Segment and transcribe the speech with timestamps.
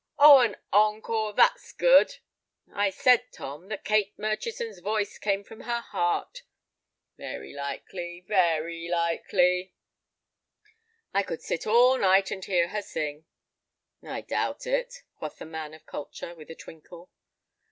[0.17, 2.15] "Oh, an encore, that's good.
[2.73, 6.41] I said, Tom, that Kate Murchison's voice came from her heart."
[7.17, 9.75] "Very likely, very likely."
[11.13, 13.25] "I could sit all night and hear her sing."
[14.01, 17.11] "I doubt it," quoth the man of culture, with a twinkle.